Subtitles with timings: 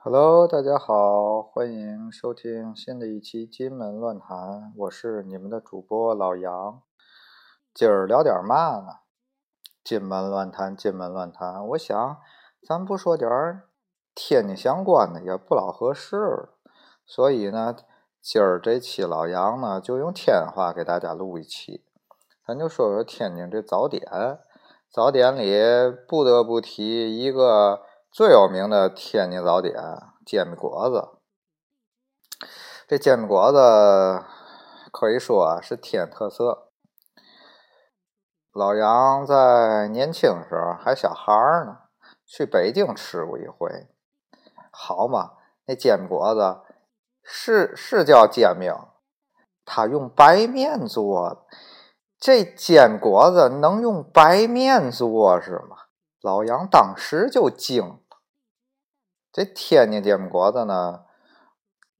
[0.00, 4.38] Hello，大家好，欢迎收听新的一期《金门乱谈》，
[4.76, 6.80] 我是你们的主播老杨。
[7.74, 9.00] 今儿聊点嘛呢？
[9.82, 11.66] 金门乱谈，金门乱谈。
[11.70, 12.16] 我想，
[12.62, 13.28] 咱不说点
[14.14, 16.50] 天津相关的，也不老合适。
[17.04, 17.74] 所以呢，
[18.22, 21.84] 今儿这期老杨呢，就用天津话给大家录一期。
[22.46, 24.08] 咱就说说天津这早点，
[24.88, 27.80] 早点里不得不提一个
[28.10, 29.74] 最有名的天津早点——
[30.24, 31.18] 煎饼果子。
[32.86, 34.24] 这煎饼果子
[34.90, 36.70] 可以说是天特色。
[38.50, 41.76] 老杨在年轻时候还小孩儿呢，
[42.26, 43.88] 去北京吃过一回，
[44.72, 45.34] 好嘛，
[45.66, 46.62] 那煎饼果子。
[47.22, 48.72] 是是叫煎饼，
[49.66, 51.46] 他用白面做，
[52.18, 55.76] 这煎果子能用白面做是吗？
[56.20, 57.98] 老杨当时就惊了。
[59.32, 61.04] 这天津煎饼果子呢，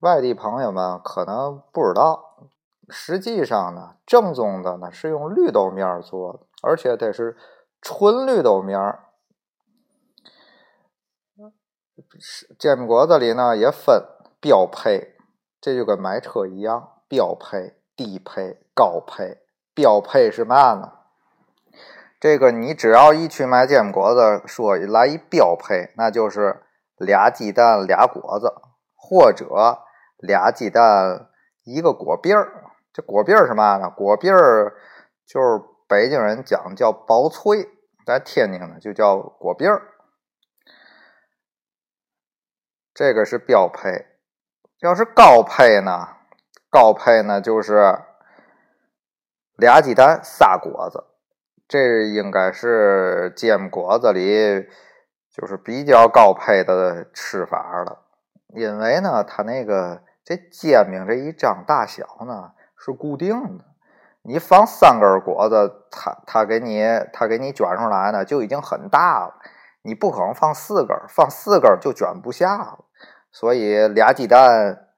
[0.00, 2.48] 外地朋友们可能不知道，
[2.88, 7.36] 实际上呢，正宗的呢是用绿豆面做的，而且得是
[7.80, 8.98] 纯绿豆面。
[12.58, 14.04] 煎饼果子里呢也分
[14.40, 15.16] 标配。
[15.60, 19.38] 这就跟买车一样，标配、低配、高配。
[19.72, 20.92] 标配是嘛呢？
[22.24, 26.64] 这个你只要一去买煎饼果子，说来一标配，那就是
[26.96, 28.50] 俩鸡蛋俩果子，
[28.96, 29.46] 或者
[30.16, 31.28] 俩鸡蛋
[31.64, 32.64] 一个果篦儿。
[32.94, 33.90] 这果篦儿是嘛呢？
[33.90, 34.72] 果篦儿
[35.26, 37.68] 就是北京人讲叫薄脆，
[38.06, 39.82] 在天津呢就叫果篦儿。
[42.94, 44.06] 这个是标配。
[44.80, 46.08] 要是高配呢？
[46.70, 47.98] 高配呢就是
[49.56, 51.04] 俩鸡蛋仨果子，
[51.66, 54.66] 这应该是煎饼果子里
[55.30, 58.02] 就是比较高配的吃法了。
[58.54, 63.64] 因为呢，它那个这煎饼这一张大小呢是固定的，
[64.22, 69.34] 你放三根果子，它它给你它给你卷出来呢就已经很大了，
[69.82, 72.84] 你不可能放四根，放四根就卷不下了。
[73.32, 74.90] 所以俩鸡蛋，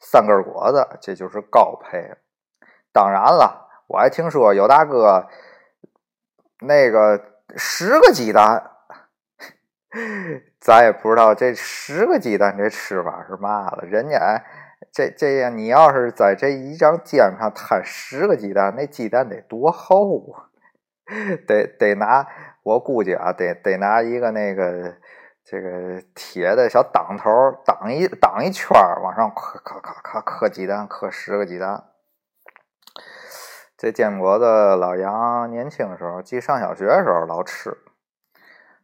[0.00, 2.16] 三根果子，这就是高配。
[2.92, 5.26] 当然了，我还听说有大哥
[6.62, 7.20] 那个
[7.56, 8.70] 十个鸡蛋，
[10.60, 13.84] 咱也不知道这十个鸡蛋这吃法是嘛了。
[13.84, 14.42] 人家
[14.92, 20.48] 这这样，你要是在这一张煎饼上摊十个鸡蛋，那鸡蛋得多厚啊！
[21.46, 22.26] 得得拿，
[22.62, 24.94] 我估计啊，得得拿一个那个。
[25.44, 27.28] 这个铁的小挡头
[27.64, 28.70] 挡一挡一圈
[29.02, 31.82] 往上磕磕磕磕磕鸡蛋，磕十个鸡蛋。
[33.82, 34.44] 这煎饼果子，
[34.76, 37.76] 老杨年轻的时候，记上小学的时候老吃。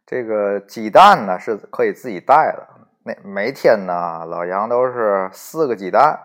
[0.05, 2.67] 这个鸡蛋呢是可以自己带的，
[3.05, 6.19] 那每天呢，老杨都是四个鸡蛋，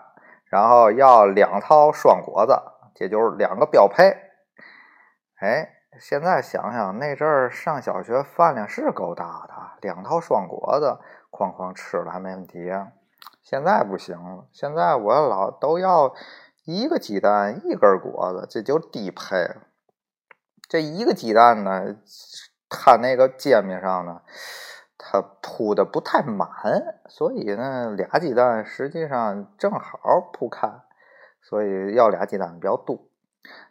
[0.46, 2.60] 然后要两套双果子，
[2.96, 4.16] 这就是两个标配。
[5.38, 5.70] 哎。
[6.00, 10.98] 现在想想，那阵儿上小学饭量是够大的，两套双果子
[11.30, 12.72] 哐哐吃了还没问题。
[13.40, 16.12] 现在不行了，现在我老都要
[16.64, 19.50] 一个鸡蛋一根果子，这就低配。
[20.68, 21.96] 这一个鸡蛋呢，
[22.70, 24.22] 它那个煎饼上呢，
[24.96, 26.48] 它铺的不太满，
[27.06, 30.70] 所以呢，俩鸡蛋实际上正好铺开，
[31.42, 32.98] 所以要俩鸡蛋比较多。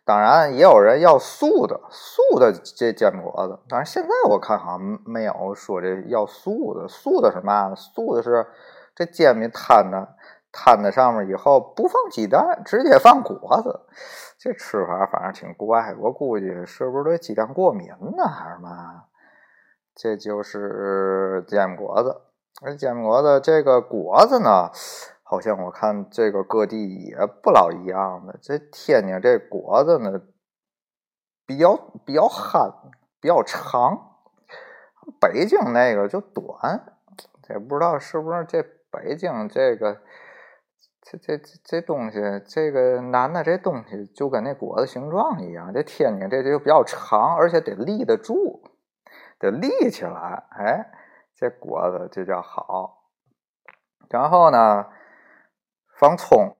[0.05, 3.59] 当然也有人要素的，素的这煎饼果子。
[3.67, 7.73] 但是现在我看好像没有说这要素的，素的是嘛？
[7.73, 8.45] 素的是
[8.93, 10.15] 这煎饼摊的
[10.53, 13.81] 摊在上面以后不放鸡蛋，直接放果子。
[14.37, 19.05] 这吃法反正挺怪，我估计是不是对鸡蛋过敏呢，还是嘛？
[19.95, 22.21] 这就是煎果子。
[22.61, 24.69] 而煎果子这个果子呢？
[25.25, 30.21] 好像我看这个各地也不老一样的，这天津这果子呢
[31.47, 31.75] 比较
[32.05, 32.71] 比较憨，
[33.19, 33.97] 比较长，
[35.19, 36.93] 北京那个就短，
[37.41, 38.61] 这不知道是不是这
[38.91, 39.97] 北京这个
[41.03, 48.63] 这这这这东西，这个男的这东西就跟那果子形状一样，这天津这就比较长，而且得立得住，
[49.37, 50.89] 得立起来，哎，
[51.35, 53.03] 这果子就叫好，
[54.09, 54.87] 然后呢。
[55.95, 56.57] 放葱，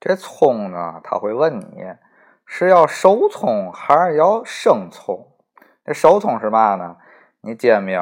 [0.00, 1.94] 这葱呢，他会问你
[2.44, 5.38] 是要熟葱还是要生葱？
[5.84, 6.96] 这熟葱是嘛呢？
[7.40, 7.96] 你煎饼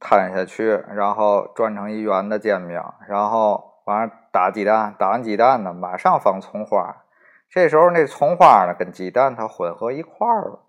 [0.00, 7.04] 摊下去，然后转成一圆的煎饼，然后完了打鸡蛋，打完鸡蛋呢，马上放葱花。
[7.50, 10.60] 这时候那葱花呢跟鸡蛋它混合一块了，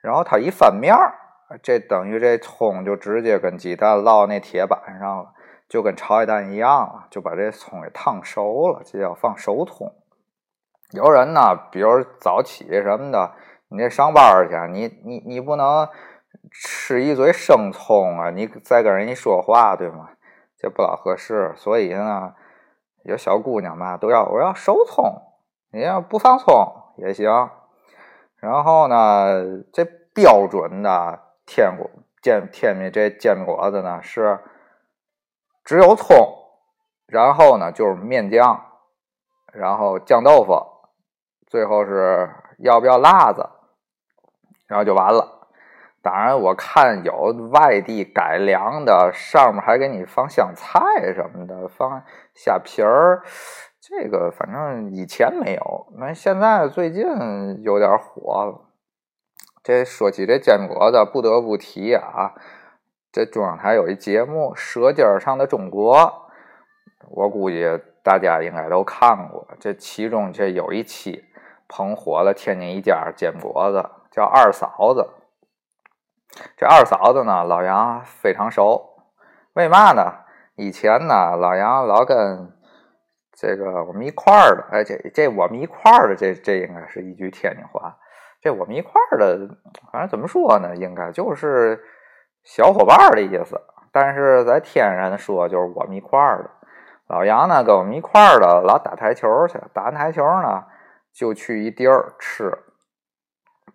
[0.00, 1.14] 然后它一翻面儿，
[1.62, 5.32] 这等于这葱就直接跟鸡蛋烙那铁板上了，
[5.68, 9.94] 就跟炒鸡蛋一样了，就把这葱给烫熟了，这叫放熟葱。
[10.92, 13.32] 有人呢，比如早起什么的，
[13.68, 15.86] 你这上班去，你你你不能
[16.50, 20.10] 吃一嘴生葱啊，你再跟人家说话，对吗？
[20.56, 21.52] 这不老合适。
[21.56, 22.34] 所以呢，
[23.04, 25.22] 有小姑娘嘛，都要我要熟葱，
[25.72, 27.50] 你要不放葱也行。
[28.36, 29.84] 然后呢，这
[30.14, 31.90] 标准的天果
[32.22, 34.38] 煎天米这煎饼果子呢是
[35.64, 36.16] 只有葱，
[37.06, 38.64] 然后呢就是面酱，
[39.52, 40.66] 然后酱豆腐。
[41.46, 43.44] 最后是要不要辣子，
[44.68, 45.39] 然后就完了。
[46.02, 50.80] 当然，我看有外地改良的，上面还给你放香菜
[51.14, 52.02] 什么的，放
[52.34, 53.22] 虾皮儿。
[53.80, 57.04] 这个反正以前没有，那现在最近
[57.62, 58.68] 有点火了。
[59.62, 62.32] 这说起这坚果子，不得不提啊，
[63.12, 65.96] 这中央台有一节目《舌尖上的中国》，
[67.10, 67.64] 我估计
[68.02, 69.46] 大家应该都看过。
[69.58, 71.24] 这其中这有一期。
[71.72, 75.08] 捧火了天津一家煎果子，叫二嫂子。
[76.56, 78.88] 这二嫂子呢，老杨非常熟。
[79.54, 80.12] 为嘛呢？
[80.56, 82.52] 以前呢，老杨老跟
[83.32, 87.96] 这个我们一块儿的，哎，这这我们一块儿的，这这应该是一句天津话。
[88.40, 89.48] 这我们一块儿的，
[89.90, 90.76] 反正怎么说呢？
[90.76, 91.82] 应该就是
[92.44, 93.60] 小伙伴的意思。
[93.92, 96.50] 但是在天上说，就是我们一块儿的。
[97.08, 100.64] 老杨呢，跟我们一块儿的，老打台球去，打完台球呢。
[101.12, 102.56] 就去一地儿吃。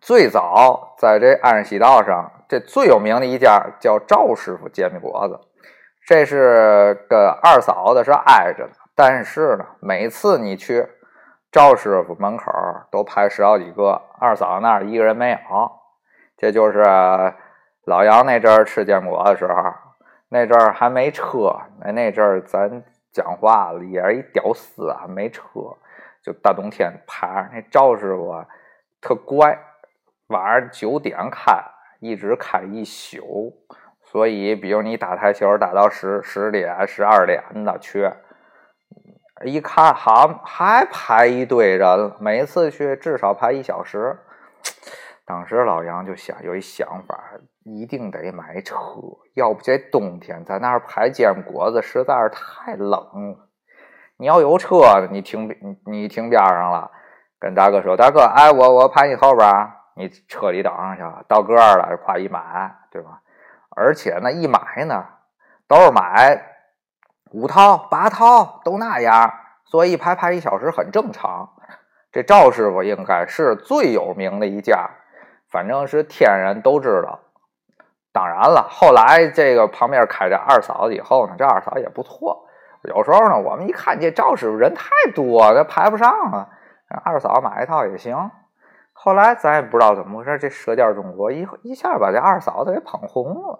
[0.06, 5.40] 最早在这安西道上，这最有名的一家叫赵师傅煎饼果子，
[6.06, 8.74] 这是跟二嫂子是挨着的。
[8.94, 10.88] 但是呢，每次你去
[11.52, 12.52] 赵师傅门口，
[12.92, 14.00] 都排十好几个。
[14.20, 15.38] 二嫂那儿一个人没有。
[16.38, 16.84] 这就是
[17.86, 19.54] 老杨那阵儿吃煎饼果子的时候，
[20.30, 21.52] 那阵儿还没车。
[21.84, 25.42] 那那阵儿咱讲话也是一屌丝啊，没车。
[26.22, 28.36] 就大冬天排那赵师傅
[29.02, 29.60] 特怪，
[30.28, 31.54] 晚上九点开，
[32.00, 33.54] 一直开一宿。
[34.04, 38.10] 所以，比如你打台球打到十十点、十二点的去，
[39.44, 44.18] 一看好还排一堆人，每次去至少排一小时。
[45.26, 47.20] 当时老杨就想有一想法，
[47.64, 48.76] 一定得买车，
[49.34, 53.50] 要不这冬天在那儿排煎果子实在是太冷了。
[54.18, 56.92] 你要有车，你停你你停边上了，
[57.40, 59.50] 跟大哥说：“大哥，哎，我我排你后边，
[59.96, 63.22] 你车里等上去了，到个了夸一买，对吧？
[63.70, 65.06] 而且那一买呢，
[65.68, 66.42] 都是买
[67.32, 69.34] 五套八套都那样，
[69.66, 71.50] 所以排排一小时很正常。
[72.12, 74.90] 这赵师傅应该是最有名的一家，
[75.50, 77.20] 反正是天人都知道。
[78.14, 82.44] 当然了，后来这个旁边开着二嫂子以后呢，这二嫂也不错。”
[82.88, 86.48] 有时候呢，我们一看这赵师傅人太多，这排不上啊。
[87.04, 88.30] 二嫂买一套也行。
[88.98, 93.60] 后来咱也不知道怎么回事，这《舌尖中国》一一下把这二嫂子给捧红了。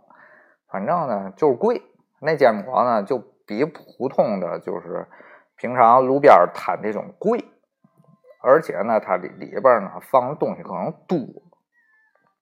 [0.72, 1.82] 反正呢就是贵，
[2.22, 5.06] 那煎饼果呢就比普通的就是
[5.58, 7.44] 平常路边摊这种贵，
[8.42, 11.20] 而且呢它里里边呢放的东西可能多，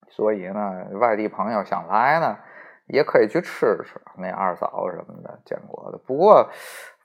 [0.09, 2.37] 所以呢外地朋友想来呢。
[2.87, 6.49] 也可以去吃吃那二嫂什么的煎果的，不过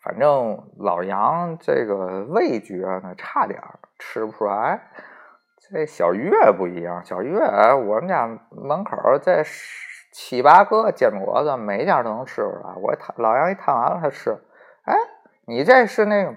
[0.03, 3.63] 反正老杨这个味觉呢差点
[3.97, 4.91] 吃不出来。
[5.71, 9.43] 这小月不一样，小月我们家门口这
[10.13, 12.75] 七八个煎果子，每家都能吃出来。
[12.81, 14.31] 我摊老杨一摊完了，他吃，
[14.85, 14.97] 哎，
[15.47, 16.35] 你这是那个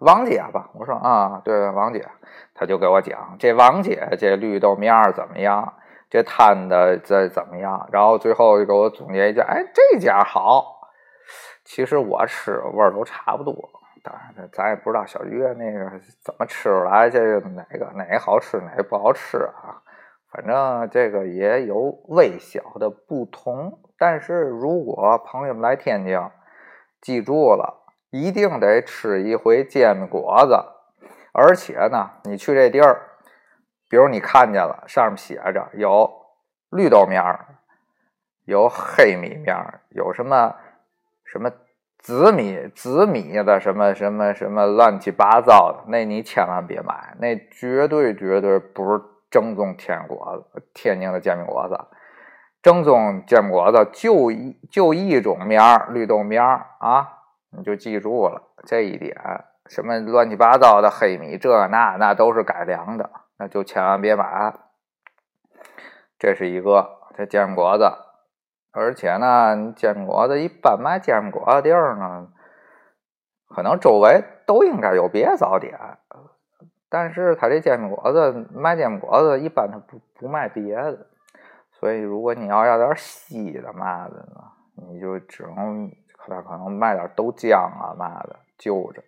[0.00, 0.70] 王姐吧？
[0.74, 2.06] 我说啊，对，王姐，
[2.54, 5.74] 他就给我讲这王姐这绿豆面怎么样。
[6.10, 7.88] 这摊的这怎么样？
[7.90, 10.76] 然后最后就给我总结一下，哎，这家好。
[11.64, 13.52] 其实我吃味儿都差不多，
[14.04, 19.82] 当然咱也不知道小月那个怎么吃出来这个哪个哪个好吃，哪个不好吃啊。
[20.30, 21.76] 反正这个也有
[22.08, 23.80] 微小的不同。
[23.96, 26.20] 但是如果朋友们来天津，
[27.00, 30.54] 记住了，一定得吃一回煎饼果子。
[31.32, 33.10] 而且呢，你去这地儿。
[33.88, 36.10] 比如你看见了，上面写着有
[36.70, 37.46] 绿豆面儿，
[38.44, 40.56] 有黑米面儿，有什么
[41.24, 41.48] 什么
[42.04, 51.80] 紫米紫米的什么什么什么乱七八糟的，那你千万别买，那绝对绝对不是正宗天果子，天津的煎饼果子。
[52.62, 57.08] 正宗煎饼果子就一就一种面儿，绿豆面儿啊，
[57.56, 59.16] 你就记住了这一点。
[59.70, 63.08] 什么乱七八糟的黑米，这那那都是改良的。
[63.38, 64.52] 那就千万别买，
[66.18, 66.98] 这是一个。
[67.16, 67.90] 这煎饼果子，
[68.76, 72.26] 而且呢，煎饼果子一般卖煎饼果子地儿呢，
[73.48, 75.78] 可能周围都应该有别的早点，
[76.88, 81.06] 但是他这煎饼果子卖煎饼果子一般他不不卖别的，
[81.70, 84.42] 所以如果你要要点稀的嘛的呢，
[84.88, 85.88] 你就只能
[86.18, 89.00] 可他可能卖点豆浆啊嘛的就着，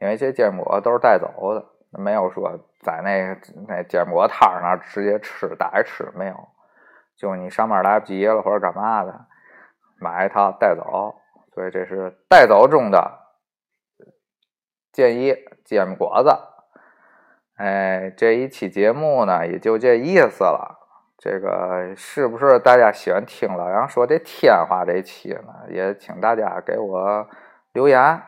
[0.00, 1.64] 因为这煎饼果都是带走的，
[1.96, 3.32] 没有说在那
[3.68, 6.34] 那煎饼果摊儿那直接吃带吃没有。
[7.16, 9.26] 就你上班来不及了或者干嘛的，
[10.00, 11.14] 买一套带走，
[11.54, 13.20] 所以这是带走中的
[14.92, 16.30] 建议煎饼果子。
[17.56, 20.80] 哎，这一期节目呢也就这意思了。
[21.16, 25.70] 这个是不是大家喜欢听老杨说这天话这期呢？
[25.70, 27.28] 也请大家给我
[27.72, 28.20] 留言。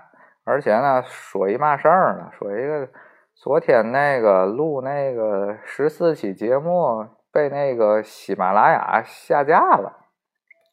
[0.44, 2.30] 而且呢，说一嘛事儿呢？
[2.38, 2.88] 说一个
[3.34, 7.04] 昨天那个录那个十四期节目。
[7.36, 9.92] 被那个喜马拉雅下架了，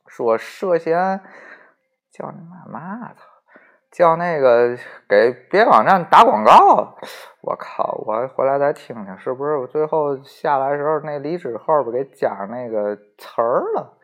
[0.08, 1.20] 说涉嫌
[2.10, 3.20] 叫你妈妈操，
[3.92, 4.78] 叫那个
[5.10, 6.96] 给别网站打广告。
[7.42, 8.02] 我靠！
[8.06, 13.98] 我回来再听听，是不是我最后下来的时候那离职后边给加上那个词儿了？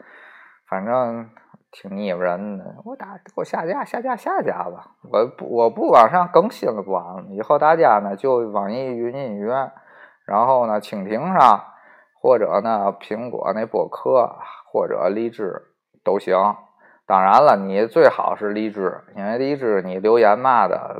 [0.67, 1.29] 反正
[1.71, 2.65] 挺腻歪人的。
[2.83, 4.91] 我打给我下架，下架，下架吧！
[5.09, 7.23] 我不我不往上更新了，不完了。
[7.29, 9.71] 以后大家呢就网易云音乐，
[10.25, 11.63] 然后呢蜻蜓上。
[12.21, 14.35] 或者呢，苹果那播客，
[14.71, 15.61] 或者荔枝
[16.03, 16.35] 都行。
[17.05, 20.97] 当然了，你最好是荔枝，因为荔枝你留言嘛的，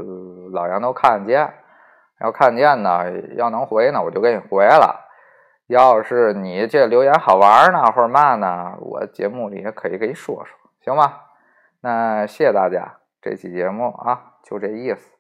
[0.52, 1.54] 老杨都看得见。
[2.20, 3.04] 要看见呢，
[3.38, 5.06] 要能回呢，我就给你回了。
[5.68, 11.14] 要是你这留言好玩呢，或者嘛呢，我节目里也可以给你说说，行吗？
[11.82, 15.19] 那谢谢大家，这期节目啊，就这意思。